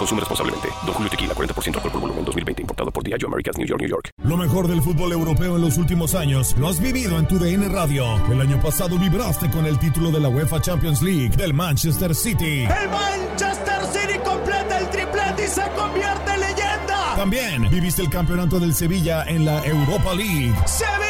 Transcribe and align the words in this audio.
Consume 0.00 0.20
responsablemente. 0.20 0.68
Don 0.86 0.94
Julio 0.94 1.10
Tequila, 1.10 1.34
40% 1.34 1.76
alcohol 1.76 1.92
por 1.92 2.00
volumen, 2.00 2.24
2020. 2.24 2.62
Importado 2.62 2.90
por 2.90 3.04
Diageo 3.04 3.28
Americas, 3.28 3.58
New 3.58 3.66
York, 3.66 3.80
New 3.82 3.90
York. 3.90 4.08
Lo 4.24 4.36
mejor 4.38 4.66
del 4.66 4.80
fútbol 4.80 5.12
europeo 5.12 5.56
en 5.56 5.62
los 5.62 5.76
últimos 5.76 6.14
años 6.14 6.56
lo 6.58 6.68
has 6.68 6.80
vivido 6.80 7.18
en 7.18 7.28
tu 7.28 7.38
DN 7.38 7.68
Radio. 7.68 8.06
El 8.32 8.40
año 8.40 8.58
pasado 8.62 8.98
vibraste 8.98 9.50
con 9.50 9.66
el 9.66 9.78
título 9.78 10.10
de 10.10 10.20
la 10.20 10.30
UEFA 10.30 10.58
Champions 10.62 11.02
League 11.02 11.36
del 11.36 11.52
Manchester 11.52 12.14
City. 12.14 12.62
El 12.62 12.88
Manchester 12.88 13.82
City 13.92 14.18
completa 14.24 14.78
el 14.78 14.88
triplete 14.88 15.44
y 15.44 15.48
se 15.48 15.68
convierte 15.76 16.32
en 16.32 16.40
leyenda. 16.40 17.14
También 17.16 17.68
viviste 17.68 18.00
el 18.00 18.08
campeonato 18.08 18.58
del 18.58 18.74
Sevilla 18.74 19.24
en 19.24 19.44
la 19.44 19.62
Europa 19.66 20.14
League. 20.14 20.54
Sevilla 20.64 21.09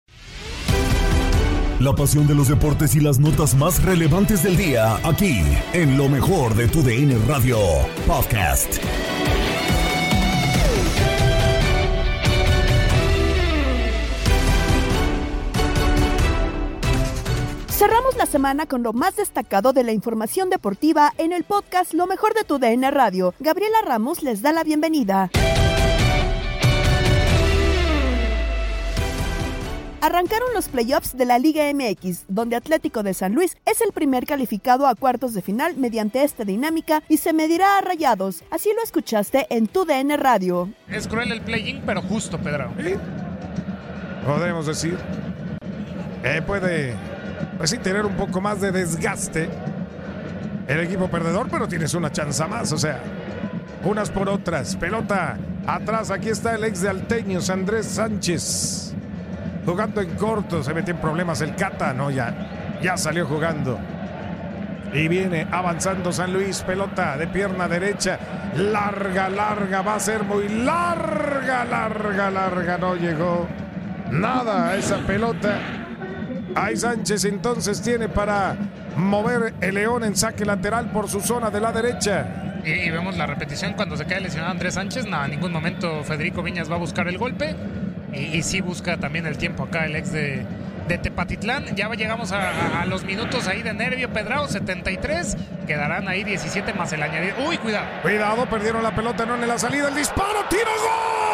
La 1.81 1.95
pasión 1.95 2.27
de 2.27 2.35
los 2.35 2.47
deportes 2.47 2.93
y 2.93 2.99
las 2.99 3.17
notas 3.17 3.55
más 3.55 3.81
relevantes 3.81 4.43
del 4.43 4.55
día, 4.55 4.97
aquí, 5.03 5.41
en 5.73 5.97
lo 5.97 6.09
mejor 6.09 6.53
de 6.53 6.67
tu 6.67 6.83
DN 6.83 7.17
Radio 7.27 7.57
Podcast. 8.05 8.75
Cerramos 17.69 18.15
la 18.15 18.27
semana 18.27 18.67
con 18.67 18.83
lo 18.83 18.93
más 18.93 19.15
destacado 19.15 19.73
de 19.73 19.83
la 19.83 19.91
información 19.91 20.51
deportiva 20.51 21.15
en 21.17 21.33
el 21.33 21.43
podcast 21.43 21.95
Lo 21.95 22.05
mejor 22.05 22.35
de 22.35 22.43
tu 22.43 22.59
DN 22.59 22.91
Radio. 22.91 23.33
Gabriela 23.39 23.77
Ramos 23.83 24.21
les 24.21 24.43
da 24.43 24.53
la 24.53 24.63
bienvenida. 24.63 25.31
Arrancaron 30.03 30.51
los 30.55 30.67
playoffs 30.67 31.15
de 31.15 31.25
la 31.25 31.37
Liga 31.37 31.71
MX, 31.71 32.25
donde 32.27 32.55
Atlético 32.55 33.03
de 33.03 33.13
San 33.13 33.35
Luis 33.35 33.55
es 33.67 33.81
el 33.81 33.91
primer 33.91 34.25
calificado 34.25 34.87
a 34.87 34.95
cuartos 34.95 35.35
de 35.35 35.43
final 35.43 35.77
mediante 35.77 36.23
esta 36.23 36.43
dinámica 36.43 37.03
y 37.07 37.17
se 37.17 37.33
medirá 37.33 37.77
a 37.77 37.81
rayados. 37.81 38.43
Así 38.49 38.71
lo 38.75 38.81
escuchaste 38.81 39.45
en 39.51 39.67
tu 39.67 39.85
DN 39.85 40.17
Radio. 40.17 40.69
Es 40.89 41.07
cruel 41.07 41.31
el 41.31 41.41
play-in, 41.41 41.83
pero 41.85 42.01
justo, 42.01 42.39
Pedro. 42.39 42.73
¿Sí? 42.83 42.95
Podemos 44.25 44.65
decir. 44.65 44.97
Eh, 46.23 46.41
puede, 46.47 46.95
pues 47.59 47.69
sí, 47.69 47.77
tener 47.77 48.03
un 48.03 48.15
poco 48.15 48.41
más 48.41 48.59
de 48.59 48.71
desgaste 48.71 49.49
el 50.67 50.79
equipo 50.79 51.09
perdedor, 51.09 51.47
pero 51.51 51.67
tienes 51.67 51.93
una 51.93 52.11
chance 52.11 52.43
más, 52.47 52.71
o 52.71 52.77
sea, 52.79 53.03
unas 53.83 54.09
por 54.09 54.29
otras. 54.29 54.75
Pelota 54.77 55.37
atrás, 55.67 56.09
aquí 56.09 56.29
está 56.29 56.55
el 56.55 56.63
ex 56.63 56.81
de 56.81 56.89
Alteños, 56.89 57.51
Andrés 57.51 57.85
Sánchez. 57.85 58.90
Jugando 59.71 60.01
en 60.01 60.15
corto, 60.17 60.61
se 60.61 60.73
metió 60.73 60.93
en 60.93 60.99
problemas 60.99 61.39
el 61.39 61.55
Cata, 61.55 61.93
no, 61.93 62.11
ya, 62.11 62.77
ya 62.81 62.97
salió 62.97 63.25
jugando. 63.25 63.79
Y 64.91 65.07
viene 65.07 65.47
avanzando 65.49 66.11
San 66.11 66.33
Luis, 66.33 66.61
pelota 66.61 67.15
de 67.15 67.25
pierna 67.27 67.69
derecha, 67.69 68.19
larga, 68.57 69.29
larga, 69.29 69.81
va 69.81 69.95
a 69.95 69.99
ser 70.01 70.25
muy 70.25 70.49
larga, 70.49 71.63
larga, 71.63 72.29
larga, 72.29 72.77
no 72.79 72.95
llegó 72.97 73.47
nada 74.11 74.71
a 74.71 74.75
esa 74.75 74.97
pelota. 75.07 75.57
Ahí 76.53 76.75
Sánchez 76.75 77.23
entonces 77.23 77.81
tiene 77.81 78.09
para 78.09 78.57
mover 78.97 79.53
el 79.61 79.75
León 79.75 80.03
en 80.03 80.17
saque 80.17 80.43
lateral 80.43 80.91
por 80.91 81.07
su 81.07 81.21
zona 81.21 81.49
de 81.49 81.61
la 81.61 81.71
derecha. 81.71 82.59
Y, 82.65 82.89
vemos 82.89 83.15
la 83.15 83.25
repetición 83.25 83.71
cuando 83.75 83.95
se 83.95 84.03
cae 84.03 84.19
lesionado 84.19 84.51
Andrés 84.51 84.73
Sánchez. 84.73 85.07
No, 85.07 85.23
en 85.23 85.31
ningún 85.31 85.53
momento 85.53 86.03
Federico 86.03 86.43
Viñas 86.43 86.69
va 86.69 86.75
a 86.75 86.79
buscar 86.79 87.07
el 87.07 87.17
golpe. 87.17 87.55
Y, 88.13 88.41
sí 88.43 88.61
busca 88.61 88.97
también 88.97 89.25
el 89.25 89.37
tiempo 89.37 89.63
acá 89.63 89.85
el 89.85 89.95
ex 89.95 90.11
de, 90.11 90.45
de 90.87 90.97
Tepatitlán. 90.97 91.75
Ya 91.75 91.89
llegamos 91.89 92.31
a 92.31 92.85
los 92.85 93.03
minutos 93.03 93.47
ahí 93.47 93.63
de 93.63 93.73
nervio, 93.73 94.11
Pedrao, 94.11 94.47
73. 94.47 95.37
Quedarán 95.67 96.07
ahí 96.07 96.23
17 96.23 96.73
más 96.73 96.91
el 96.93 97.03
añadido. 97.03 97.35
Uy, 97.47 97.57
cuidado. 97.57 97.87
Cuidado, 98.01 98.45
perdieron 98.47 98.83
la 98.83 98.93
pelota, 98.93 99.25
no 99.25 99.35
en 99.35 99.47
la 99.47 99.57
salida, 99.57 99.87
el 99.87 99.95
disparo, 99.95 100.45
tiro, 100.49 100.71
gol. 100.71 101.30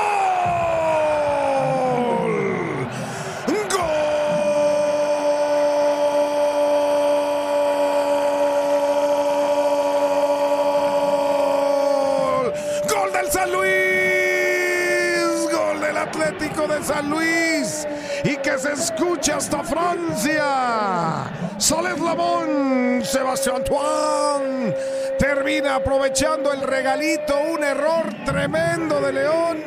Se 18.58 18.74
escuche 18.74 19.34
hasta 19.34 19.64
Francia. 19.64 21.26
Soles 21.58 22.00
Lamón, 22.00 23.02
Sebastián 23.04 23.58
Antoine 23.58 24.76
termina 25.20 25.76
aprovechando 25.76 26.54
el 26.54 26.62
regalito, 26.62 27.36
un 27.54 27.64
error 27.64 28.06
tremendo 28.26 29.02
de 29.02 29.14
León 29.14 29.58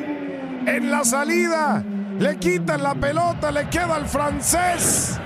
en 0.67 0.91
la 0.91 1.05
salida. 1.05 1.83
Le 2.19 2.37
quitan 2.37 2.83
la 2.83 2.95
pelota, 2.95 3.51
le 3.51 3.69
queda 3.69 3.97
al 3.97 4.07
francés 4.07 5.19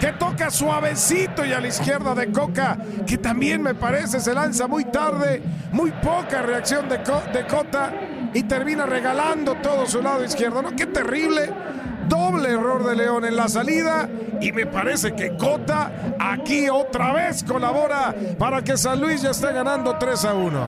que 0.00 0.12
toca 0.12 0.50
suavecito 0.50 1.44
y 1.44 1.52
a 1.52 1.60
la 1.60 1.68
izquierda 1.68 2.14
de 2.14 2.32
Coca, 2.32 2.76
que 3.06 3.18
también 3.18 3.62
me 3.62 3.74
parece 3.74 4.20
se 4.20 4.34
lanza 4.34 4.66
muy 4.66 4.84
tarde, 4.86 5.40
muy 5.70 5.92
poca 5.92 6.42
reacción 6.42 6.88
de, 6.88 6.98
de 6.98 7.46
Cota 7.46 7.92
y 8.34 8.42
termina 8.42 8.84
regalando 8.84 9.54
todo 9.56 9.86
su 9.86 10.02
lado 10.02 10.24
izquierdo. 10.24 10.60
¿No? 10.60 10.74
Qué 10.74 10.86
terrible. 10.86 11.50
Doble 12.08 12.50
error 12.50 12.84
de 12.84 12.96
León 12.96 13.24
en 13.24 13.36
la 13.36 13.48
salida 13.48 14.08
y 14.40 14.52
me 14.52 14.66
parece 14.66 15.14
que 15.14 15.36
Cota 15.36 16.14
aquí 16.18 16.68
otra 16.68 17.12
vez 17.12 17.42
colabora 17.44 18.14
para 18.38 18.62
que 18.62 18.76
San 18.76 19.00
Luis 19.00 19.22
ya 19.22 19.30
esté 19.30 19.52
ganando 19.52 19.96
3 19.98 20.24
a 20.24 20.34
1. 20.34 20.66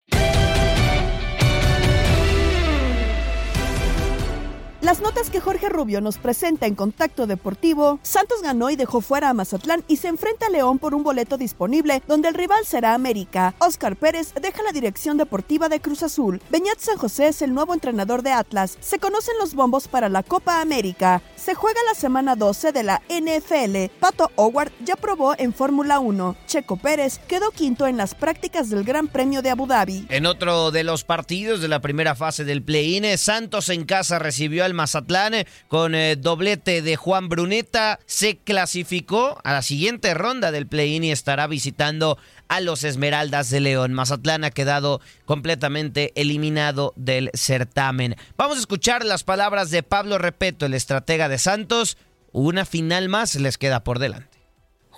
Las 4.94 5.02
notas 5.02 5.28
que 5.28 5.40
Jorge 5.40 5.68
Rubio 5.68 6.00
nos 6.00 6.18
presenta 6.18 6.66
en 6.66 6.76
Contacto 6.76 7.26
Deportivo, 7.26 7.98
Santos 8.04 8.42
ganó 8.42 8.70
y 8.70 8.76
dejó 8.76 9.00
fuera 9.00 9.28
a 9.28 9.34
Mazatlán 9.34 9.82
y 9.88 9.96
se 9.96 10.06
enfrenta 10.06 10.46
a 10.46 10.50
León 10.50 10.78
por 10.78 10.94
un 10.94 11.02
boleto 11.02 11.36
disponible, 11.36 12.00
donde 12.06 12.28
el 12.28 12.34
rival 12.34 12.64
será 12.64 12.94
América. 12.94 13.56
Oscar 13.58 13.96
Pérez 13.96 14.32
deja 14.40 14.62
la 14.62 14.70
dirección 14.70 15.16
deportiva 15.16 15.68
de 15.68 15.80
Cruz 15.80 16.04
Azul. 16.04 16.40
Beñat 16.48 16.78
San 16.78 16.96
José 16.96 17.26
es 17.26 17.42
el 17.42 17.54
nuevo 17.54 17.74
entrenador 17.74 18.22
de 18.22 18.30
Atlas. 18.30 18.78
Se 18.80 19.00
conocen 19.00 19.34
los 19.40 19.56
bombos 19.56 19.88
para 19.88 20.08
la 20.08 20.22
Copa 20.22 20.60
América. 20.60 21.22
Se 21.34 21.56
juega 21.56 21.80
la 21.88 21.98
semana 21.98 22.36
12 22.36 22.70
de 22.70 22.84
la 22.84 23.02
NFL. 23.08 23.98
Pato 23.98 24.30
Howard 24.36 24.70
ya 24.84 24.94
probó 24.94 25.34
en 25.36 25.52
Fórmula 25.52 25.98
1. 25.98 26.36
Checo 26.46 26.76
Pérez 26.76 27.18
quedó 27.26 27.50
quinto 27.50 27.88
en 27.88 27.96
las 27.96 28.14
prácticas 28.14 28.70
del 28.70 28.84
Gran 28.84 29.08
Premio 29.08 29.42
de 29.42 29.50
Abu 29.50 29.66
Dhabi. 29.66 30.06
En 30.08 30.24
otro 30.24 30.70
de 30.70 30.84
los 30.84 31.02
partidos 31.02 31.60
de 31.60 31.66
la 31.66 31.80
primera 31.80 32.14
fase 32.14 32.44
del 32.44 32.62
play-in, 32.62 33.18
Santos 33.18 33.70
en 33.70 33.86
casa 33.86 34.20
recibió 34.20 34.64
al 34.64 34.72
Mazatlán 34.84 35.32
con 35.68 35.94
eh, 35.94 36.14
doblete 36.16 36.82
de 36.82 36.96
Juan 36.96 37.30
Bruneta. 37.30 38.00
Se 38.04 38.36
clasificó 38.36 39.38
a 39.42 39.54
la 39.54 39.62
siguiente 39.62 40.12
ronda 40.12 40.52
del 40.52 40.66
play-in 40.66 41.04
y 41.04 41.10
estará 41.10 41.46
visitando 41.46 42.18
a 42.48 42.60
los 42.60 42.84
Esmeraldas 42.84 43.48
de 43.48 43.60
León. 43.60 43.94
Mazatlán 43.94 44.44
ha 44.44 44.50
quedado 44.50 45.00
completamente 45.24 46.12
eliminado 46.16 46.92
del 46.96 47.30
certamen. 47.32 48.16
Vamos 48.36 48.58
a 48.58 48.60
escuchar 48.60 49.06
las 49.06 49.24
palabras 49.24 49.70
de 49.70 49.82
Pablo 49.82 50.18
Repeto, 50.18 50.66
el 50.66 50.74
estratega 50.74 51.30
de 51.30 51.38
Santos. 51.38 51.96
Una 52.32 52.66
final 52.66 53.08
más 53.08 53.36
les 53.36 53.56
queda 53.56 53.84
por 53.84 53.98
delante. 53.98 54.38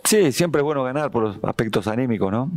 Sí, 0.03 0.33
siempre 0.33 0.62
es 0.62 0.65
bueno 0.65 0.83
ganar 0.83 1.12
por 1.12 1.23
los 1.23 1.37
aspectos 1.44 1.87
anímicos, 1.87 2.33
¿no? 2.33 2.50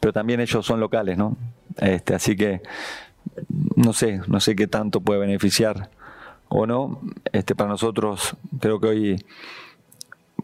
Pero 0.00 0.14
también 0.14 0.40
ellos 0.40 0.64
son 0.64 0.80
locales, 0.80 1.18
¿no? 1.18 1.36
Este, 1.76 2.14
así 2.14 2.36
que 2.36 2.62
no 3.76 3.92
sé, 3.92 4.20
no 4.26 4.40
sé 4.40 4.56
qué 4.56 4.66
tanto 4.66 5.00
puede 5.00 5.20
beneficiar 5.20 5.90
o 6.48 6.66
no. 6.66 7.00
Este, 7.32 7.54
para 7.54 7.70
nosotros 7.70 8.36
creo 8.60 8.80
que 8.80 8.86
hoy 8.86 9.24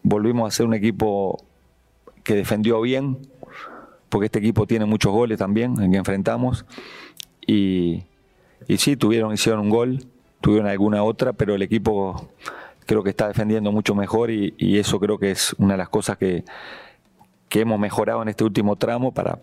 volvimos 0.02 0.48
a 0.48 0.56
ser 0.56 0.66
un 0.66 0.74
equipo 0.74 1.42
que 2.22 2.34
defendió 2.34 2.80
bien, 2.80 3.18
porque 4.08 4.26
este 4.26 4.38
equipo 4.38 4.66
tiene 4.66 4.84
muchos 4.84 5.12
goles 5.12 5.38
también 5.38 5.80
en 5.80 5.92
que 5.92 5.98
enfrentamos. 5.98 6.64
Y, 7.46 8.04
y 8.68 8.76
sí, 8.78 8.96
tuvieron, 8.96 9.32
hicieron 9.32 9.60
un 9.60 9.70
gol, 9.70 10.04
tuvieron 10.40 10.68
alguna 10.68 11.02
otra, 11.02 11.32
pero 11.32 11.54
el 11.54 11.62
equipo 11.62 12.28
creo 12.86 13.02
que 13.02 13.10
está 13.10 13.28
defendiendo 13.28 13.72
mucho 13.72 13.94
mejor 13.94 14.30
y, 14.30 14.54
y 14.58 14.78
eso 14.78 15.00
creo 15.00 15.18
que 15.18 15.30
es 15.30 15.54
una 15.58 15.74
de 15.74 15.78
las 15.78 15.88
cosas 15.88 16.16
que, 16.18 16.44
que 17.54 17.60
hemos 17.60 17.78
mejorado 17.78 18.20
en 18.20 18.28
este 18.28 18.42
último 18.42 18.74
tramo 18.74 19.14
para, 19.14 19.38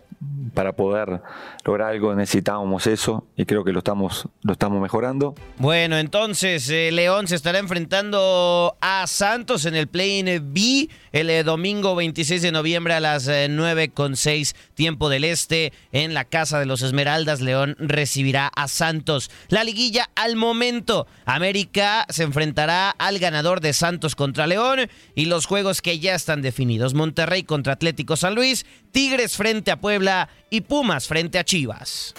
para 0.52 0.76
poder 0.76 1.22
lograr 1.64 1.92
algo 1.92 2.14
necesitábamos 2.14 2.86
eso 2.86 3.26
y 3.38 3.46
creo 3.46 3.64
que 3.64 3.72
lo 3.72 3.78
estamos, 3.78 4.28
lo 4.42 4.52
estamos 4.52 4.82
mejorando. 4.82 5.34
Bueno, 5.56 5.96
entonces 5.96 6.68
eh, 6.68 6.90
León 6.92 7.26
se 7.26 7.36
estará 7.36 7.58
enfrentando 7.58 8.76
a 8.82 9.06
Santos 9.06 9.64
en 9.64 9.76
el 9.76 9.86
Play-in 9.86 10.52
B 10.52 10.90
el 11.12 11.30
eh, 11.30 11.42
domingo 11.42 11.94
26 11.94 12.42
de 12.42 12.52
noviembre 12.52 12.92
a 12.92 13.00
las 13.00 13.28
eh, 13.28 13.46
9 13.48 13.88
con 13.88 14.16
6 14.16 14.56
tiempo 14.74 15.08
del 15.08 15.24
este 15.24 15.72
en 15.92 16.12
la 16.12 16.26
Casa 16.26 16.58
de 16.58 16.66
los 16.66 16.82
Esmeraldas. 16.82 17.40
León 17.40 17.76
recibirá 17.78 18.48
a 18.54 18.68
Santos. 18.68 19.30
La 19.48 19.64
liguilla 19.64 20.10
al 20.16 20.36
momento. 20.36 21.06
América 21.24 22.04
se 22.10 22.24
enfrentará 22.24 22.90
al 22.90 23.18
ganador 23.18 23.60
de 23.60 23.72
Santos 23.72 24.16
contra 24.16 24.46
León 24.46 24.80
y 25.14 25.24
los 25.26 25.46
juegos 25.46 25.80
que 25.80 25.98
ya 25.98 26.14
están 26.14 26.42
definidos. 26.42 26.92
Monterrey 26.92 27.44
contra 27.44 27.72
Atlético 27.72 28.01
San 28.16 28.34
Luis, 28.34 28.66
Tigres 28.90 29.36
frente 29.36 29.70
a 29.70 29.80
Puebla 29.80 30.28
y 30.50 30.62
Pumas 30.62 31.06
frente 31.06 31.38
a 31.38 31.44
Chivas. 31.44 32.14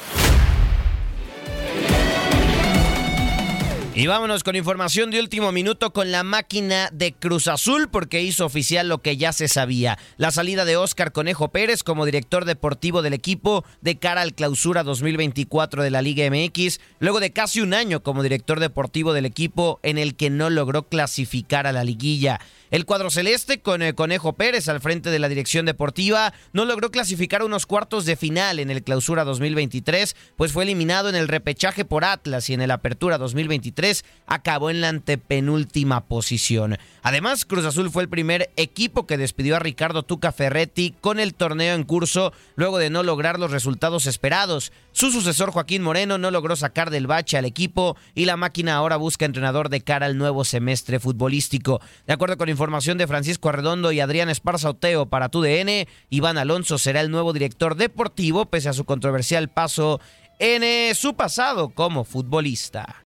Y 3.96 4.08
vámonos 4.08 4.44
con 4.44 4.56
información 4.56 5.12
de 5.12 5.20
último 5.20 5.52
minuto 5.52 5.94
con 5.94 6.12
la 6.12 6.24
máquina 6.24 6.90
de 6.92 7.14
Cruz 7.14 7.48
Azul 7.48 7.90
porque 7.90 8.24
hizo 8.24 8.44
oficial 8.44 8.90
lo 8.90 9.04
que 9.04 9.18
ya 9.18 9.34
se 9.34 9.48
sabía. 9.48 10.00
La 10.18 10.32
salida 10.32 10.66
de 10.66 10.78
Óscar 10.78 11.12
Conejo 11.12 11.50
Pérez 11.50 11.84
como 11.84 12.04
director 12.04 12.46
deportivo 12.46 13.04
del 13.04 13.14
equipo 13.14 13.64
de 13.82 14.00
cara 14.00 14.22
al 14.22 14.34
clausura 14.34 14.82
2024 14.82 15.84
de 15.84 15.92
la 15.92 16.02
Liga 16.02 16.28
MX, 16.28 16.80
luego 16.98 17.20
de 17.20 17.34
casi 17.34 17.62
un 17.62 17.76
año 17.76 18.02
como 18.02 18.24
director 18.24 18.60
deportivo 18.60 19.14
del 19.14 19.28
equipo 19.28 19.80
en 19.84 20.00
el 20.00 20.16
que 20.16 20.32
no 20.32 20.50
logró 20.50 20.90
clasificar 20.90 21.68
a 21.68 21.72
la 21.72 21.84
liguilla. 21.84 22.40
El 22.74 22.88
cuadro 22.88 23.12
celeste, 23.12 23.62
con 23.62 23.84
el 23.84 23.94
Conejo 23.94 24.34
Pérez 24.34 24.68
al 24.68 24.82
frente 24.82 25.12
de 25.12 25.20
la 25.20 25.30
dirección 25.30 25.68
deportiva, 25.68 26.34
no 26.54 26.66
logró 26.66 26.90
clasificar 26.90 27.44
unos 27.44 27.68
cuartos 27.68 28.04
de 28.06 28.16
final 28.16 28.58
en 28.58 28.72
el 28.72 28.82
Clausura 28.82 29.26
2023, 29.26 30.16
pues 30.36 30.54
fue 30.54 30.64
eliminado 30.64 31.08
en 31.08 31.14
el 31.14 31.28
repechaje 31.28 31.86
por 31.86 32.04
Atlas 32.04 32.50
y 32.50 32.56
en 32.56 32.62
el 32.62 32.72
Apertura 32.72 33.20
2023 33.20 34.04
acabó 34.26 34.72
en 34.72 34.82
la 34.82 34.90
antepenúltima 34.90 36.06
posición. 36.06 36.80
Además, 37.04 37.46
Cruz 37.46 37.66
Azul 37.66 37.92
fue 37.92 38.02
el 38.02 38.10
primer 38.10 38.50
equipo 38.56 39.06
que 39.06 39.20
despidió 39.20 39.56
a 39.56 39.60
Ricardo 39.60 40.02
Tuca 40.02 40.32
Ferretti 40.32 40.96
con 41.00 41.20
el 41.20 41.36
torneo 41.36 41.76
en 41.76 41.84
curso 41.84 42.34
luego 42.56 42.80
de 42.80 42.90
no 42.90 43.04
lograr 43.04 43.38
los 43.38 43.52
resultados 43.52 44.08
esperados. 44.08 44.72
Su 44.94 45.12
sucesor 45.12 45.52
Joaquín 45.52 45.84
Moreno 45.84 46.18
no 46.18 46.32
logró 46.32 46.56
sacar 46.56 46.90
del 46.90 47.06
bache 47.06 47.38
al 47.38 47.46
equipo 47.46 47.98
y 48.16 48.26
la 48.26 48.36
máquina 48.36 48.74
ahora 48.74 48.96
busca 48.96 49.26
entrenador 49.26 49.70
de 49.70 49.82
cara 49.82 50.08
al 50.08 50.18
nuevo 50.18 50.44
semestre 50.44 51.00
futbolístico. 51.00 51.80
De 52.08 52.14
acuerdo 52.14 52.38
con 52.38 52.50
información 52.50 52.63
de 52.72 53.08
Francisco 53.08 53.50
Arredondo 53.50 53.92
y 53.92 54.00
Adrián 54.00 54.30
Esparza 54.30 54.70
Oteo 54.70 55.06
para 55.06 55.28
TUDN, 55.28 55.86
Iván 56.10 56.38
Alonso 56.38 56.78
será 56.78 57.02
el 57.02 57.12
nuevo 57.12 57.34
director 57.34 57.76
deportivo 57.76 58.46
pese 58.46 58.70
a 58.70 58.74
su 58.74 58.86
controversial 58.86 59.50
paso 59.50 60.00
en 60.40 60.64
eh, 60.64 60.94
su 60.96 61.14
pasado 61.14 61.70
como 61.70 62.06
futbolista. 62.06 63.04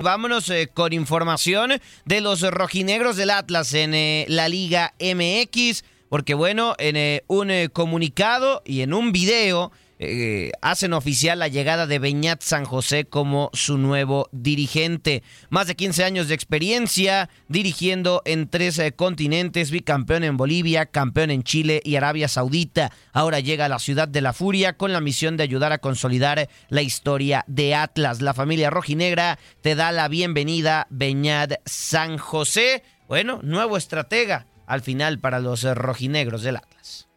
Vámonos 0.00 0.48
eh, 0.48 0.70
con 0.72 0.94
información 0.94 1.74
de 2.06 2.20
los 2.22 2.40
rojinegros 2.40 3.16
del 3.16 3.30
Atlas 3.30 3.74
en 3.74 3.92
eh, 3.92 4.24
la 4.28 4.48
Liga 4.48 4.94
MX, 4.98 5.84
porque 6.08 6.32
bueno, 6.32 6.74
en 6.78 7.22
un 7.26 7.52
comunicado 7.74 8.62
y 8.64 8.80
en 8.80 8.94
un 8.94 9.12
video 9.12 9.70
eh, 10.06 10.52
hacen 10.62 10.92
oficial 10.92 11.38
la 11.38 11.48
llegada 11.48 11.86
de 11.86 11.98
Beñat 11.98 12.42
San 12.42 12.64
José 12.64 13.04
como 13.04 13.50
su 13.52 13.78
nuevo 13.78 14.28
dirigente. 14.32 15.22
Más 15.50 15.66
de 15.66 15.74
15 15.74 16.04
años 16.04 16.28
de 16.28 16.34
experiencia 16.34 17.30
dirigiendo 17.48 18.22
en 18.24 18.48
tres 18.48 18.78
eh, 18.78 18.92
continentes, 18.92 19.70
bicampeón 19.70 20.24
en 20.24 20.36
Bolivia, 20.36 20.86
campeón 20.86 21.30
en 21.30 21.42
Chile 21.42 21.80
y 21.84 21.96
Arabia 21.96 22.28
Saudita. 22.28 22.92
Ahora 23.12 23.40
llega 23.40 23.66
a 23.66 23.68
la 23.68 23.78
ciudad 23.78 24.08
de 24.08 24.20
la 24.20 24.32
Furia 24.32 24.76
con 24.76 24.92
la 24.92 25.00
misión 25.00 25.36
de 25.36 25.44
ayudar 25.44 25.72
a 25.72 25.78
consolidar 25.78 26.48
la 26.68 26.82
historia 26.82 27.44
de 27.46 27.74
Atlas. 27.74 28.20
La 28.20 28.34
familia 28.34 28.70
rojinegra 28.70 29.38
te 29.60 29.74
da 29.74 29.92
la 29.92 30.08
bienvenida, 30.08 30.86
Beñat 30.90 31.54
San 31.64 32.18
José. 32.18 32.82
Bueno, 33.08 33.40
nuevo 33.42 33.76
estratega 33.76 34.46
al 34.66 34.80
final 34.80 35.18
para 35.18 35.40
los 35.40 35.64
eh, 35.64 35.74
rojinegros 35.74 36.42
del 36.42 36.56
Atlas. 36.56 37.08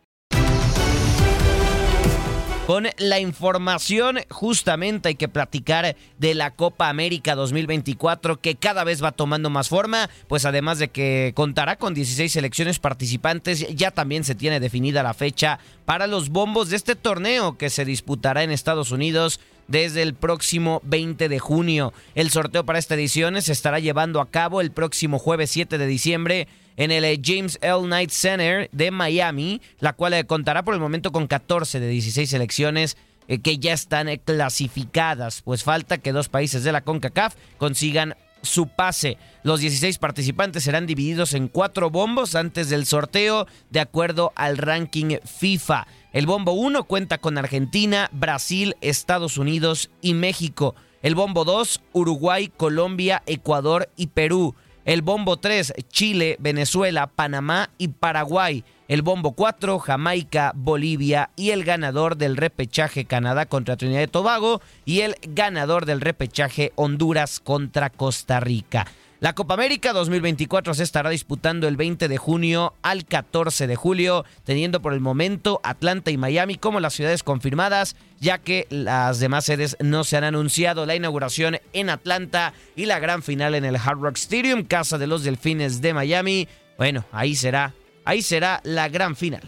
Con 2.67 2.89
la 2.97 3.21
información, 3.21 4.19
justamente 4.29 5.07
hay 5.07 5.15
que 5.15 5.29
platicar 5.29 5.95
de 6.17 6.33
la 6.33 6.51
Copa 6.51 6.89
América 6.89 7.33
2024 7.33 8.41
que 8.41 8.55
cada 8.55 8.83
vez 8.83 9.01
va 9.01 9.13
tomando 9.13 9.49
más 9.49 9.69
forma, 9.69 10.09
pues 10.27 10.43
además 10.43 10.77
de 10.77 10.89
que 10.89 11.31
contará 11.33 11.77
con 11.77 11.93
16 11.93 12.29
selecciones 12.29 12.79
participantes, 12.79 13.73
ya 13.73 13.91
también 13.91 14.25
se 14.25 14.35
tiene 14.35 14.59
definida 14.59 15.01
la 15.01 15.13
fecha 15.13 15.59
para 15.85 16.07
los 16.07 16.27
bombos 16.27 16.69
de 16.69 16.75
este 16.75 16.97
torneo 16.97 17.57
que 17.57 17.69
se 17.69 17.85
disputará 17.85 18.43
en 18.43 18.51
Estados 18.51 18.91
Unidos 18.91 19.39
desde 19.69 20.01
el 20.01 20.13
próximo 20.13 20.81
20 20.83 21.29
de 21.29 21.39
junio. 21.39 21.93
El 22.15 22.31
sorteo 22.31 22.65
para 22.65 22.79
esta 22.79 22.95
edición 22.95 23.41
se 23.41 23.53
estará 23.53 23.79
llevando 23.79 24.19
a 24.19 24.29
cabo 24.29 24.59
el 24.59 24.71
próximo 24.71 25.19
jueves 25.19 25.51
7 25.51 25.77
de 25.77 25.87
diciembre 25.87 26.49
en 26.77 26.91
el 26.91 27.03
eh, 27.03 27.19
James 27.21 27.59
L. 27.61 27.81
Knight 27.81 28.11
Center 28.11 28.69
de 28.71 28.91
Miami, 28.91 29.61
la 29.79 29.93
cual 29.93 30.13
eh, 30.13 30.25
contará 30.25 30.63
por 30.63 30.73
el 30.73 30.79
momento 30.79 31.11
con 31.11 31.27
14 31.27 31.79
de 31.79 31.89
16 31.89 32.29
selecciones 32.29 32.95
eh, 33.27 33.39
que 33.39 33.57
ya 33.57 33.73
están 33.73 34.07
clasificadas, 34.23 35.41
pues 35.41 35.63
falta 35.63 35.97
que 35.97 36.13
dos 36.13 36.29
países 36.29 36.63
de 36.63 36.71
la 36.71 36.81
CONCACAF 36.81 37.35
consigan 37.57 38.15
su 38.43 38.67
pase. 38.67 39.17
Los 39.43 39.59
16 39.59 39.97
participantes 39.97 40.63
serán 40.63 40.85
divididos 40.85 41.33
en 41.33 41.47
cuatro 41.47 41.89
bombos 41.89 42.35
antes 42.35 42.69
del 42.69 42.85
sorteo 42.85 43.47
de 43.71 43.79
acuerdo 43.79 44.31
al 44.35 44.57
ranking 44.57 45.17
FIFA. 45.25 45.87
El 46.13 46.27
bombo 46.27 46.53
1 46.53 46.83
cuenta 46.85 47.17
con 47.17 47.37
Argentina, 47.37 48.09
Brasil, 48.13 48.75
Estados 48.81 49.37
Unidos 49.37 49.89
y 50.01 50.13
México. 50.13 50.75
El 51.01 51.15
bombo 51.15 51.45
2, 51.45 51.81
Uruguay, 51.93 52.51
Colombia, 52.55 53.23
Ecuador 53.25 53.89
y 53.97 54.07
Perú. 54.07 54.55
El 54.87 55.01
bombo 55.01 55.35
3, 55.35 55.73
Chile, 55.89 56.37
Venezuela, 56.39 57.07
Panamá 57.07 57.71
y 57.77 57.89
Paraguay. 57.89 58.63
El 58.87 59.01
bombo 59.01 59.33
4, 59.33 59.79
Jamaica, 59.79 60.53
Bolivia 60.55 61.29
y 61.35 61.49
el 61.49 61.65
ganador 61.65 62.15
del 62.15 62.37
repechaje 62.37 63.03
Canadá 63.03 63.45
contra 63.45 63.75
Trinidad 63.75 64.03
y 64.03 64.07
Tobago 64.07 64.61
y 64.85 65.01
el 65.01 65.15
ganador 65.23 65.85
del 65.85 65.99
repechaje 65.99 66.71
Honduras 66.75 67.41
contra 67.41 67.89
Costa 67.89 68.39
Rica. 68.39 68.87
La 69.19 69.33
Copa 69.33 69.55
América 69.55 69.91
2024 69.91 70.73
se 70.75 70.83
estará 70.83 71.09
disputando 71.09 71.67
el 71.67 71.75
20 71.75 72.07
de 72.07 72.17
junio 72.17 72.75
al 72.81 73.03
14 73.03 73.67
de 73.67 73.75
julio, 73.75 74.25
teniendo 74.45 74.79
por 74.79 74.93
el 74.93 75.01
momento 75.01 75.59
Atlanta 75.63 76.11
y 76.11 76.17
Miami 76.17 76.55
como 76.55 76.79
las 76.79 76.93
ciudades 76.93 77.23
confirmadas, 77.23 77.95
ya 78.21 78.37
que 78.37 78.67
las 78.69 79.19
demás 79.19 79.45
sedes 79.45 79.75
no 79.81 80.03
se 80.05 80.17
han 80.17 80.23
anunciado. 80.23 80.85
La 80.85 80.95
inauguración 80.95 81.57
en 81.73 81.89
Atlanta 81.89 82.53
y 82.75 82.85
la 82.85 82.99
gran 82.99 83.23
final 83.23 83.55
en 83.55 83.65
el 83.65 83.75
Hard 83.75 83.99
Rock 83.99 84.17
Stadium, 84.17 84.63
casa 84.63 84.97
de 84.97 85.07
los 85.07 85.23
Delfines 85.23 85.81
de 85.81 85.95
Miami. 85.95 86.47
Bueno, 86.77 87.03
ahí 87.11 87.35
será, 87.35 87.73
ahí 88.07 88.21
será 88.21 88.61
la 88.63 88.87
gran 88.89 89.15
final. 89.15 89.41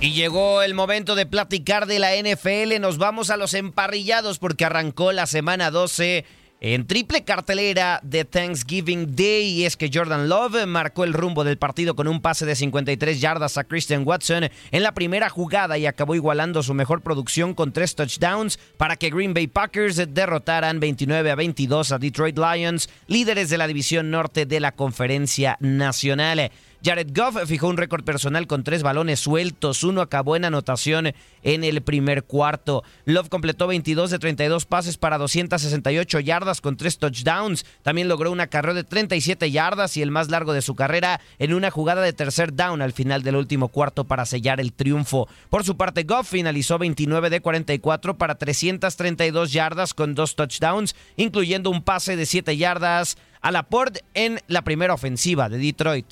Y 0.00 0.12
llegó 0.12 0.62
el 0.62 0.74
momento 0.74 1.14
de 1.14 1.26
platicar 1.26 1.86
de 1.86 1.98
la 1.98 2.12
NFL. 2.16 2.80
Nos 2.80 2.98
vamos 2.98 3.30
a 3.30 3.36
los 3.36 3.52
emparrillados 3.54 4.38
porque 4.38 4.64
arrancó 4.64 5.12
la 5.12 5.26
semana 5.26 5.70
12 5.70 6.24
en 6.60 6.86
triple 6.86 7.22
cartelera 7.22 8.00
de 8.02 8.24
Thanksgiving 8.24 9.14
Day 9.14 9.60
y 9.60 9.64
es 9.64 9.76
que 9.76 9.90
Jordan 9.92 10.28
Love 10.28 10.66
marcó 10.66 11.04
el 11.04 11.12
rumbo 11.12 11.44
del 11.44 11.56
partido 11.56 11.94
con 11.94 12.08
un 12.08 12.20
pase 12.20 12.46
de 12.46 12.56
53 12.56 13.20
yardas 13.20 13.58
a 13.58 13.64
Christian 13.64 14.02
Watson 14.04 14.48
en 14.70 14.82
la 14.82 14.92
primera 14.92 15.28
jugada 15.28 15.78
y 15.78 15.86
acabó 15.86 16.16
igualando 16.16 16.62
su 16.62 16.74
mejor 16.74 17.02
producción 17.02 17.54
con 17.54 17.72
tres 17.72 17.94
touchdowns 17.94 18.58
para 18.76 18.96
que 18.96 19.10
Green 19.10 19.34
Bay 19.34 19.46
Packers 19.46 20.02
derrotaran 20.12 20.80
29 20.80 21.30
a 21.30 21.34
22 21.36 21.92
a 21.92 21.98
Detroit 21.98 22.38
Lions, 22.38 22.88
líderes 23.06 23.50
de 23.50 23.58
la 23.58 23.66
división 23.66 24.10
norte 24.10 24.46
de 24.46 24.60
la 24.60 24.72
conferencia 24.72 25.56
nacional. 25.60 26.50
Jared 26.84 27.08
Goff 27.12 27.36
fijó 27.46 27.66
un 27.68 27.76
récord 27.76 28.04
personal 28.04 28.46
con 28.46 28.62
tres 28.62 28.84
balones 28.84 29.18
sueltos. 29.18 29.82
Uno 29.82 30.00
acabó 30.00 30.36
en 30.36 30.44
anotación 30.44 31.12
en 31.42 31.64
el 31.64 31.82
primer 31.82 32.22
cuarto. 32.22 32.84
Love 33.04 33.28
completó 33.28 33.66
22 33.66 34.10
de 34.10 34.18
32 34.18 34.64
pases 34.64 34.96
para 34.96 35.18
268 35.18 36.20
yardas 36.20 36.60
con 36.60 36.76
tres 36.76 36.98
touchdowns. 36.98 37.66
También 37.82 38.08
logró 38.08 38.30
una 38.30 38.46
carrera 38.46 38.74
de 38.74 38.84
37 38.84 39.50
yardas 39.50 39.96
y 39.96 40.02
el 40.02 40.12
más 40.12 40.28
largo 40.28 40.52
de 40.52 40.62
su 40.62 40.76
carrera 40.76 41.20
en 41.38 41.52
una 41.52 41.70
jugada 41.70 42.00
de 42.02 42.12
tercer 42.12 42.54
down 42.54 42.80
al 42.80 42.92
final 42.92 43.22
del 43.22 43.36
último 43.36 43.68
cuarto 43.68 44.04
para 44.04 44.24
sellar 44.24 44.60
el 44.60 44.72
triunfo. 44.72 45.28
Por 45.50 45.64
su 45.64 45.76
parte, 45.76 46.04
Goff 46.04 46.28
finalizó 46.28 46.78
29 46.78 47.30
de 47.30 47.40
44 47.40 48.16
para 48.16 48.36
332 48.36 49.52
yardas 49.52 49.94
con 49.94 50.14
dos 50.14 50.36
touchdowns, 50.36 50.94
incluyendo 51.16 51.70
un 51.70 51.82
pase 51.82 52.16
de 52.16 52.24
7 52.24 52.56
yardas 52.56 53.16
a 53.40 53.50
la 53.50 53.64
Port 53.64 53.98
en 54.14 54.40
la 54.46 54.62
primera 54.62 54.94
ofensiva 54.94 55.48
de 55.48 55.58
Detroit. 55.58 56.06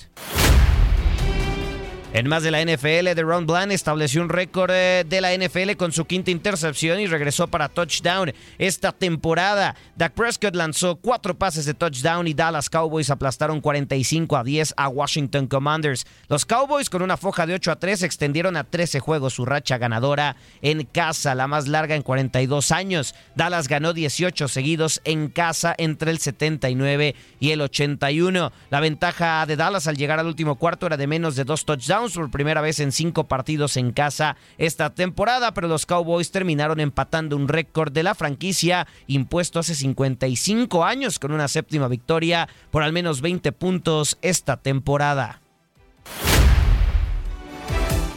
En 2.17 2.29
más 2.29 2.43
de 2.43 2.51
la 2.51 2.65
NFL, 2.65 3.21
Ron 3.21 3.47
Bland 3.47 3.73
estableció 3.73 4.23
un 4.23 4.31
récord 4.31 4.71
eh, 4.73 5.05
de 5.07 5.21
la 5.21 5.37
NFL 5.37 5.73
con 5.77 5.93
su 5.93 6.07
quinta 6.07 6.31
intercepción 6.31 6.99
y 6.99 7.07
regresó 7.07 7.47
para 7.47 7.69
touchdown 7.69 8.33
esta 8.57 8.91
temporada. 8.91 9.77
Dak 9.97 10.15
Prescott 10.15 10.55
lanzó 10.55 10.97
cuatro 10.97 11.37
pases 11.37 11.67
de 11.67 11.75
touchdown 11.75 12.27
y 12.27 12.33
Dallas 12.33 12.71
Cowboys 12.71 13.11
aplastaron 13.11 13.61
45 13.61 14.35
a 14.35 14.45
10 14.45 14.73
a 14.79 14.89
Washington 14.89 15.47
Commanders. 15.47 16.07
Los 16.29 16.47
Cowboys 16.47 16.89
con 16.89 17.03
una 17.03 17.19
foja 17.19 17.47
de 17.47 17.53
8 17.53 17.73
a 17.73 17.77
3 17.77 18.05
extendieron 18.05 18.57
a 18.57 18.65
13 18.65 18.99
juegos 18.99 19.35
su 19.35 19.45
racha 19.45 19.77
ganadora 19.77 20.37
en 20.63 20.85
casa, 20.87 21.35
la 21.35 21.49
más 21.49 21.69
larga 21.69 21.97
en 21.97 22.03
42 22.03 22.73
años. 22.73 23.15
Dallas 23.35 23.69
ganó 23.69 23.93
18 23.93 24.49
seguidos 24.49 25.03
en 25.05 25.29
casa 25.29 25.75
entre 25.77 26.13
el 26.13 26.19
79 26.19 27.15
y 27.41 27.51
el 27.51 27.61
81. 27.61 28.53
La 28.71 28.81
ventaja 28.81 29.45
de 29.45 29.57
Dallas 29.57 29.87
al 29.87 29.99
llegar 29.99 30.19
al 30.19 30.29
último 30.29 30.55
cuarto 30.55 30.87
era 30.87 30.97
de 30.97 31.07
menos 31.07 31.37
de 31.37 31.45
dos 31.45 31.67
touchdowns 31.67 32.06
por 32.15 32.31
primera 32.31 32.61
vez 32.61 32.81
en 32.81 32.93
cinco 32.93 33.25
partidos 33.25 33.77
en 33.77 33.93
casa 33.93 34.37
esta 34.59 34.95
temporada, 34.95 35.53
pero 35.55 35.69
los 35.69 35.87
Cowboys 35.87 36.31
terminaron 36.31 36.81
empatando 36.81 37.37
un 37.37 37.49
récord 37.49 37.93
de 37.93 38.03
la 38.03 38.15
franquicia 38.15 38.87
impuesto 39.07 39.59
hace 39.59 39.75
55 39.75 40.85
años 40.85 41.19
con 41.19 41.33
una 41.33 41.49
séptima 41.49 41.89
victoria 41.89 42.49
por 42.71 42.83
al 42.83 42.93
menos 42.93 43.21
20 43.21 43.53
puntos 43.53 44.19
esta 44.23 44.57
temporada. 44.57 45.41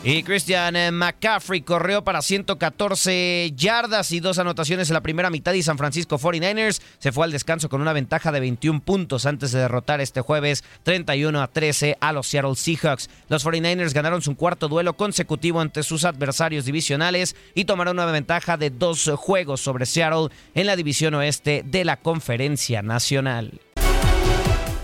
Y 0.01 0.23
Christian 0.23 0.77
eh, 0.77 0.91
McCaffrey 0.91 1.59
corrió 1.59 2.05
para 2.05 2.21
114 2.21 3.51
yardas 3.53 4.13
y 4.13 4.21
dos 4.21 4.39
anotaciones 4.39 4.89
en 4.89 4.93
la 4.93 5.01
primera 5.01 5.29
mitad 5.29 5.51
y 5.51 5.61
San 5.61 5.77
Francisco 5.77 6.17
49ers 6.17 6.81
se 6.99 7.11
fue 7.11 7.25
al 7.25 7.33
descanso 7.33 7.67
con 7.67 7.81
una 7.81 7.91
ventaja 7.91 8.31
de 8.31 8.39
21 8.39 8.79
puntos 8.79 9.25
antes 9.25 9.51
de 9.51 9.59
derrotar 9.59 9.99
este 9.99 10.21
jueves 10.21 10.63
31 10.83 11.41
a 11.41 11.47
13 11.47 11.97
a 11.99 12.13
los 12.13 12.27
Seattle 12.27 12.55
Seahawks. 12.55 13.09
Los 13.27 13.45
49ers 13.45 13.93
ganaron 13.93 14.21
su 14.21 14.37
cuarto 14.37 14.69
duelo 14.69 14.95
consecutivo 14.95 15.59
ante 15.59 15.83
sus 15.83 16.05
adversarios 16.05 16.63
divisionales 16.63 17.35
y 17.53 17.65
tomaron 17.65 17.99
una 17.99 18.05
ventaja 18.05 18.55
de 18.55 18.69
dos 18.69 19.11
juegos 19.17 19.59
sobre 19.59 19.85
Seattle 19.85 20.29
en 20.55 20.65
la 20.65 20.77
división 20.77 21.13
oeste 21.15 21.63
de 21.65 21.83
la 21.83 21.97
Conferencia 21.97 22.81
Nacional. 22.81 23.59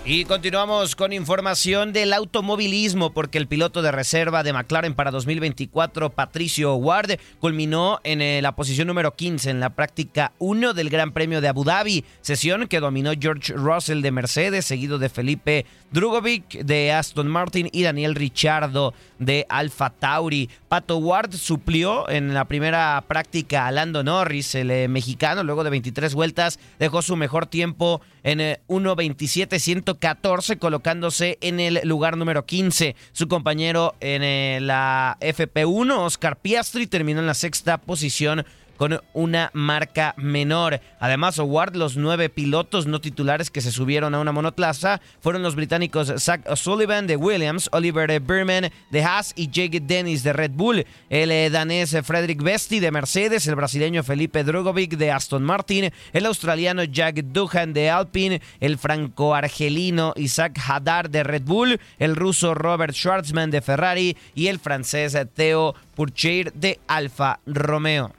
Y 0.08 0.26
continuamos 0.26 0.96
con 0.96 1.14
información 1.14 1.92
del 1.92 2.14
automovilismo 2.14 3.12
porque 3.12 3.40
el 3.40 3.48
piloto 3.48 3.82
de 3.82 3.92
reserva 3.92 4.44
de 4.44 4.54
McLaren 4.54 4.94
para 4.94 5.10
2024, 5.10 6.12
Patricio 6.12 6.76
Ward, 6.76 7.18
culminó 7.40 8.00
en 8.04 8.22
eh, 8.22 8.40
la 8.44 8.56
posición 8.56 8.88
número 8.88 9.16
15 9.16 9.50
en 9.50 9.60
la 9.60 9.72
práctica 9.72 10.32
1 10.38 10.76
del 10.76 10.92
Gran 10.92 11.12
Premio 11.12 11.42
de 11.42 11.48
Abu 11.48 11.64
Dhabi, 11.64 12.06
sesión 12.22 12.68
que 12.68 12.82
dominó 12.82 13.14
George 13.20 13.54
Russell 13.54 14.04
de 14.04 14.12
Mercedes, 14.12 14.66
seguido 14.66 15.00
de 15.00 15.10
Felipe 15.10 15.66
Drugovic 15.90 16.50
de 16.64 16.92
Aston 16.92 17.28
Martin 17.28 17.68
y 17.72 17.82
Daniel 17.82 18.14
Ricciardo 18.14 18.94
de 19.18 19.48
Alfa 19.50 19.90
Tauri. 19.90 20.52
Pato 20.68 20.98
Ward 20.98 21.34
suplió 21.34 22.08
en 22.10 22.36
la 22.36 22.46
primera 22.46 23.04
práctica 23.08 23.66
a 23.66 23.72
Lando 23.72 24.04
Norris, 24.04 24.54
el 24.54 24.70
eh, 24.70 24.88
mexicano, 24.88 25.44
luego 25.44 25.64
de 25.64 25.72
23 25.72 26.14
vueltas, 26.14 26.60
dejó 26.78 27.02
su 27.02 27.16
mejor 27.16 27.48
tiempo 27.48 28.02
en 28.26 28.40
1.27.114, 28.40 30.54
eh, 30.54 30.58
colocándose 30.58 31.38
en 31.42 31.60
el 31.60 31.82
lugar 31.84 32.18
número 32.18 32.46
15. 32.46 32.96
Su 33.12 33.28
compañero 33.28 33.94
en 34.00 34.24
eh, 34.24 34.58
la 34.62 35.18
FP1, 35.22 36.00
Oscar 36.00 36.38
Piastri, 36.38 36.88
terminó 36.88 37.20
en 37.20 37.28
la 37.28 37.36
sexta 37.36 37.78
posición 37.78 38.44
con 38.78 39.02
una 39.14 39.52
marca 39.54 40.14
menor. 40.18 40.80
Además, 41.00 41.40
Howard, 41.40 41.76
los 41.76 41.98
nueve 41.98 42.30
pilotos 42.30 42.88
no 42.88 43.02
titulares 43.02 43.50
que 43.50 43.62
se 43.62 43.72
subieron 43.72 44.16
a 44.16 44.20
una 44.20 44.32
monoplaza 44.32 45.02
fueron 45.22 45.44
los 45.44 45.56
británicos 45.56 46.14
Zach 46.18 46.42
Sullivan 46.56 47.08
de 47.08 47.16
Williams, 47.16 47.70
Oliver 47.72 48.20
Berman 48.20 48.72
de 48.92 49.04
Haas 49.04 49.34
y 49.36 49.50
Jake 49.50 49.80
Dennis 49.80 50.24
de 50.24 50.34
Red 50.34 50.52
Bull, 50.52 50.86
el 51.10 51.32
eh, 51.32 51.50
danés 51.50 51.96
Frederick 52.04 52.42
Vesti 52.42 52.80
de 52.80 52.92
Mercedes, 52.92 53.48
el 53.48 53.56
brasileño 53.56 54.04
Felipe 54.04 54.44
Drogovic 54.44 54.98
de 54.98 55.12
Aston 55.12 55.44
Martin, 55.44 55.92
el 56.14 56.26
australiano 56.26 56.84
Jack 56.84 57.16
Duhan 57.16 57.74
de 57.74 57.90
Alpine, 57.90 58.42
el 58.60 58.78
franco-argelino 58.78 60.14
Isaac 60.16 60.60
Hadar 60.68 61.10
de 61.10 61.24
Red 61.24 61.44
Bull, 61.44 61.80
el 62.00 62.16
ruso 62.16 62.54
Robert 62.54 62.94
Schwartzman 62.94 63.52
de 63.52 63.62
Ferrari 63.62 64.18
y 64.34 64.48
el 64.48 64.60
francés 64.60 65.18
Theo 65.34 65.76
Pourchaire 65.96 66.52
de 66.54 66.80
Alfa 66.88 67.40
Romeo. 67.46 68.12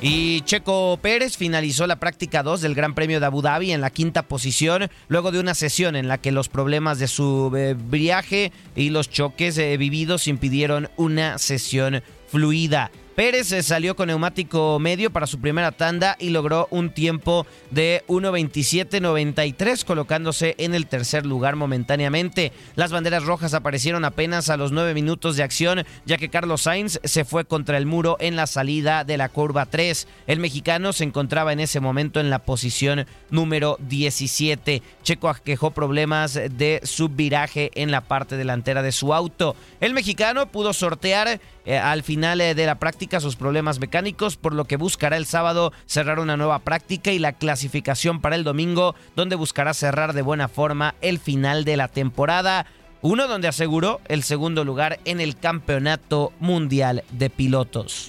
Y 0.00 0.42
Checo 0.42 0.98
Pérez 1.00 1.38
finalizó 1.38 1.86
la 1.86 1.96
práctica 1.96 2.42
2 2.42 2.60
del 2.60 2.74
Gran 2.74 2.94
Premio 2.94 3.18
de 3.18 3.26
Abu 3.26 3.40
Dhabi 3.40 3.72
en 3.72 3.80
la 3.80 3.90
quinta 3.90 4.22
posición, 4.22 4.90
luego 5.08 5.32
de 5.32 5.40
una 5.40 5.54
sesión 5.54 5.96
en 5.96 6.06
la 6.06 6.18
que 6.18 6.32
los 6.32 6.50
problemas 6.50 6.98
de 6.98 7.08
su 7.08 7.50
eh, 7.56 7.74
viaje 7.78 8.52
y 8.74 8.90
los 8.90 9.08
choques 9.08 9.56
eh, 9.56 9.76
vividos 9.78 10.28
impidieron 10.28 10.90
una 10.96 11.38
sesión 11.38 12.02
fluida. 12.28 12.90
Pérez 13.16 13.48
salió 13.64 13.96
con 13.96 14.08
neumático 14.08 14.78
medio 14.78 15.10
para 15.10 15.26
su 15.26 15.40
primera 15.40 15.72
tanda 15.72 16.16
y 16.20 16.28
logró 16.28 16.68
un 16.70 16.90
tiempo 16.90 17.46
de 17.70 18.04
1.27.93, 18.08 19.86
colocándose 19.86 20.54
en 20.58 20.74
el 20.74 20.86
tercer 20.86 21.24
lugar 21.24 21.56
momentáneamente. 21.56 22.52
Las 22.74 22.92
banderas 22.92 23.24
rojas 23.24 23.54
aparecieron 23.54 24.04
apenas 24.04 24.50
a 24.50 24.58
los 24.58 24.70
nueve 24.70 24.92
minutos 24.92 25.34
de 25.34 25.44
acción, 25.44 25.86
ya 26.04 26.18
que 26.18 26.28
Carlos 26.28 26.60
Sainz 26.60 27.00
se 27.04 27.24
fue 27.24 27.46
contra 27.46 27.78
el 27.78 27.86
muro 27.86 28.18
en 28.20 28.36
la 28.36 28.46
salida 28.46 29.02
de 29.02 29.16
la 29.16 29.30
curva 29.30 29.64
3. 29.64 30.06
El 30.26 30.38
mexicano 30.38 30.92
se 30.92 31.04
encontraba 31.04 31.54
en 31.54 31.60
ese 31.60 31.80
momento 31.80 32.20
en 32.20 32.28
la 32.28 32.40
posición 32.40 33.06
número 33.30 33.78
17. 33.80 34.82
Checo 35.02 35.30
aquejó 35.30 35.70
problemas 35.70 36.34
de 36.34 36.82
subviraje 36.82 37.70
en 37.76 37.90
la 37.90 38.02
parte 38.02 38.36
delantera 38.36 38.82
de 38.82 38.92
su 38.92 39.14
auto. 39.14 39.56
El 39.80 39.94
mexicano 39.94 40.48
pudo 40.52 40.74
sortear 40.74 41.40
eh, 41.66 41.78
al 41.78 42.04
final 42.04 42.40
eh, 42.40 42.54
de 42.54 42.64
la 42.64 42.78
práctica 42.78 43.20
sus 43.20 43.36
problemas 43.36 43.80
mecánicos, 43.80 44.36
por 44.36 44.54
lo 44.54 44.64
que 44.64 44.76
buscará 44.76 45.16
el 45.16 45.26
sábado 45.26 45.72
cerrar 45.84 46.20
una 46.20 46.36
nueva 46.36 46.60
práctica 46.60 47.10
y 47.10 47.18
la 47.18 47.32
clasificación 47.32 48.20
para 48.20 48.36
el 48.36 48.44
domingo, 48.44 48.94
donde 49.16 49.34
buscará 49.34 49.74
cerrar 49.74 50.12
de 50.12 50.22
buena 50.22 50.48
forma 50.48 50.94
el 51.00 51.18
final 51.18 51.64
de 51.64 51.76
la 51.76 51.88
temporada. 51.88 52.66
Uno 53.02 53.26
donde 53.26 53.48
aseguró 53.48 54.00
el 54.06 54.22
segundo 54.22 54.64
lugar 54.64 55.00
en 55.04 55.20
el 55.20 55.36
Campeonato 55.36 56.32
Mundial 56.38 57.04
de 57.10 57.30
Pilotos. 57.30 58.08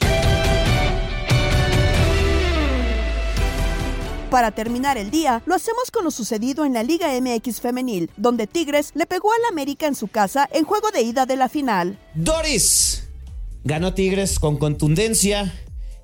Para 4.30 4.52
terminar 4.52 4.98
el 4.98 5.10
día, 5.10 5.42
lo 5.46 5.56
hacemos 5.56 5.90
con 5.90 6.04
lo 6.04 6.12
sucedido 6.12 6.66
en 6.66 6.74
la 6.74 6.84
Liga 6.84 7.10
MX 7.20 7.62
femenil, 7.62 8.12
donde 8.18 8.46
Tigres 8.46 8.92
le 8.94 9.06
pegó 9.06 9.32
al 9.32 9.46
América 9.50 9.88
en 9.88 9.96
su 9.96 10.10
casa 10.10 10.50
en 10.52 10.66
juego 10.66 10.92
de 10.92 11.02
ida 11.02 11.26
de 11.26 11.38
la 11.38 11.48
final. 11.48 11.98
Doris 12.14 13.07
Ganó 13.68 13.94
Tigres 13.94 14.40
con 14.40 14.56
contundencia 14.56 15.54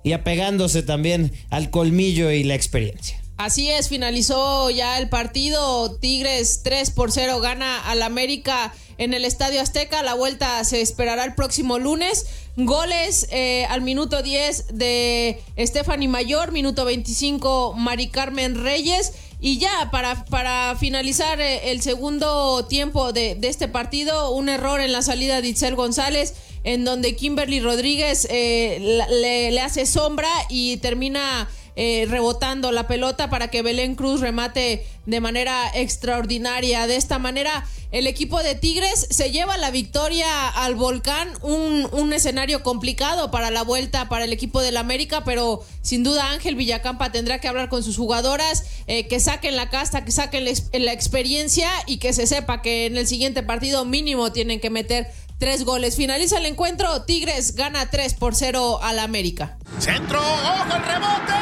y 0.03 0.11
apegándose 0.11 0.83
también 0.83 1.31
al 1.49 1.69
colmillo 1.69 2.29
y 2.29 2.43
la 2.43 2.55
experiencia. 2.55 3.23
Así 3.37 3.69
es, 3.69 3.87
finalizó 3.87 4.69
ya 4.69 4.97
el 4.97 5.07
partido. 5.07 5.95
Tigres 5.95 6.59
3 6.65 6.91
por 6.91 7.13
0 7.13 7.39
gana 7.39 7.79
al 7.89 8.01
América 8.01 8.73
en 8.97 9.13
el 9.13 9.23
Estadio 9.23 9.61
Azteca. 9.61 10.03
La 10.03 10.13
vuelta 10.13 10.61
se 10.65 10.81
esperará 10.81 11.23
el 11.23 11.35
próximo 11.35 11.79
lunes. 11.79 12.25
Goles 12.57 13.27
eh, 13.31 13.65
al 13.69 13.81
minuto 13.81 14.21
10 14.21 14.77
de 14.77 15.41
Stephanie 15.57 16.09
Mayor, 16.09 16.51
minuto 16.51 16.83
25 16.83 17.75
Mari 17.77 18.09
Carmen 18.09 18.61
Reyes. 18.61 19.13
Y 19.45 19.57
ya, 19.57 19.89
para, 19.91 20.23
para 20.25 20.77
finalizar 20.79 21.41
eh, 21.41 21.71
el 21.71 21.81
segundo 21.81 22.65
tiempo 22.65 23.11
de, 23.11 23.37
este 23.41 23.67
partido, 23.67 24.31
un 24.31 24.47
error 24.47 24.79
en 24.79 24.93
la 24.93 25.01
salida 25.01 25.41
de 25.41 25.49
Itzel 25.49 25.75
González, 25.75 26.33
en 26.63 26.85
donde 26.85 27.15
Kimberly 27.15 27.59
Rodríguez 27.59 28.27
eh, 28.29 29.05
le, 29.09 29.59
hace 29.59 29.85
sombra 29.85 30.29
y 30.49 30.77
termina 30.77 31.49
eh, 31.75 32.05
rebotando 32.07 32.71
la 32.71 32.87
pelota 32.87 33.29
para 33.29 33.49
que 33.49 33.61
Belén 33.61 33.95
Cruz 33.95 34.21
remate 34.21 34.85
de 35.05 35.19
manera 35.19 35.71
extraordinaria. 35.73 36.85
De 36.87 36.95
esta 36.95 37.19
manera, 37.19 37.65
el 37.91 38.07
equipo 38.07 38.41
de 38.41 38.55
Tigres 38.55 39.07
se 39.09 39.31
lleva 39.31 39.57
la 39.57 39.71
victoria 39.71 40.49
al 40.49 40.75
volcán, 40.75 41.29
un, 41.41 42.13
escenario 42.13 42.61
complicado 42.61 43.31
para 43.31 43.49
la 43.49 43.63
vuelta 43.63 44.07
para 44.07 44.25
el 44.25 44.33
equipo 44.33 44.61
del 44.61 44.77
América, 44.77 45.23
pero 45.23 45.63
sin 45.81 46.03
duda 46.03 46.29
Ángel 46.29 46.55
Villacampa 46.55 47.11
tendrá 47.11 47.39
que 47.39 47.47
hablar 47.47 47.69
con 47.69 47.83
sus 47.83 47.97
jugadoras, 47.97 48.65
eh, 48.85 49.07
que 49.07 49.19
saquen 49.19 49.55
la 49.55 49.71
casta, 49.71 50.05
que 50.05 50.11
saquen 50.11 50.45
la 50.45 50.93
experiencia 50.93 51.69
y 51.87 51.97
que 51.97 52.13
se 52.13 52.27
sepa 52.27 52.61
que 52.61 52.85
en 52.85 52.97
el 52.97 53.07
siguiente 53.07 53.41
partido 53.41 53.83
mínimo 53.83 54.31
tienen 54.31 54.59
que 54.59 54.69
meter 54.69 55.07
tres 55.37 55.63
goles. 55.63 55.95
Finaliza 55.95 56.37
el 56.37 56.45
encuentro, 56.45 57.03
Tigres 57.03 57.55
gana 57.55 57.89
3 57.89 58.13
por 58.15 58.35
0 58.35 58.79
al 58.81 58.99
América. 58.99 59.57
Centro, 59.79 60.19
ojo 60.19 60.75
el 60.75 60.83
rebote. 60.83 61.33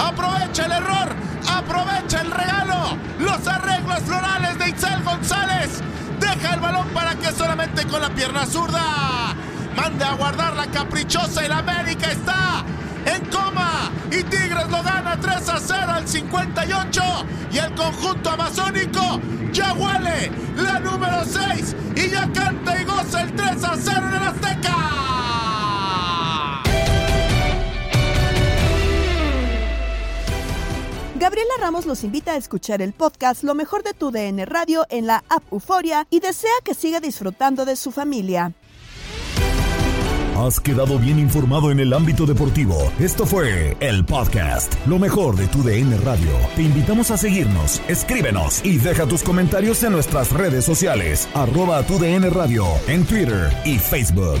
Aprovecha 0.00 0.64
el 0.66 0.72
error, 0.72 1.14
aprovecha 1.48 2.20
el 2.22 2.30
regalo, 2.30 2.96
los 3.18 3.46
arreglos 3.46 4.00
florales 4.00 4.58
de 4.58 4.68
Itzel 4.68 5.02
González. 5.02 5.82
Deja 6.18 6.54
el 6.54 6.60
balón 6.60 6.88
para 6.88 7.14
que 7.14 7.30
solamente 7.32 7.86
con 7.86 8.00
la 8.00 8.10
pierna 8.10 8.46
zurda. 8.46 9.34
Mande 9.76 10.04
a 10.04 10.14
guardar 10.14 10.54
la 10.54 10.66
caprichosa 10.66 11.44
y 11.44 11.48
la 11.48 11.58
América 11.58 12.10
está 12.10 12.64
en 13.04 13.24
coma. 13.26 13.90
Y 14.10 14.22
Tigres 14.24 14.68
lo 14.68 14.82
gana 14.82 15.18
3 15.20 15.48
a 15.48 15.58
0 15.58 15.80
al 15.88 16.08
58 16.08 17.02
y 17.52 17.58
el 17.58 17.74
conjunto 17.74 18.30
amazónico 18.30 19.20
ya 19.52 19.72
huele 19.72 20.30
la 20.56 20.80
número 20.80 21.24
6 21.24 21.76
y 21.96 22.10
ya 22.10 22.28
canta 22.32 22.80
y 22.80 22.84
goza 22.84 23.22
el 23.22 23.32
3 23.34 23.64
a 23.64 23.76
0 23.76 24.02
en 24.08 24.14
el 24.14 24.28
Azteca. 24.28 25.49
Gabriela 31.20 31.52
Ramos 31.60 31.84
los 31.84 32.02
invita 32.02 32.32
a 32.32 32.36
escuchar 32.38 32.80
el 32.80 32.94
podcast 32.94 33.44
Lo 33.44 33.54
mejor 33.54 33.82
de 33.82 33.92
tu 33.92 34.10
DN 34.10 34.46
Radio 34.46 34.86
en 34.88 35.06
la 35.06 35.22
app 35.28 35.42
Euforia 35.52 36.06
y 36.08 36.20
desea 36.20 36.50
que 36.64 36.72
siga 36.72 36.98
disfrutando 36.98 37.66
de 37.66 37.76
su 37.76 37.92
familia. 37.92 38.54
Has 40.38 40.58
quedado 40.58 40.98
bien 40.98 41.18
informado 41.18 41.70
en 41.70 41.78
el 41.80 41.92
ámbito 41.92 42.24
deportivo. 42.24 42.90
Esto 42.98 43.26
fue 43.26 43.76
el 43.80 44.06
podcast, 44.06 44.74
lo 44.86 44.98
mejor 44.98 45.36
de 45.36 45.46
tu 45.48 45.62
DN 45.62 45.94
Radio. 45.98 46.32
Te 46.56 46.62
invitamos 46.62 47.10
a 47.10 47.18
seguirnos, 47.18 47.82
escríbenos 47.86 48.64
y 48.64 48.78
deja 48.78 49.04
tus 49.04 49.22
comentarios 49.22 49.82
en 49.82 49.92
nuestras 49.92 50.32
redes 50.32 50.64
sociales, 50.64 51.28
arroba 51.34 51.82
tu 51.82 51.98
DN 51.98 52.30
Radio, 52.30 52.64
en 52.86 53.04
Twitter 53.04 53.54
y 53.66 53.78
Facebook. 53.78 54.40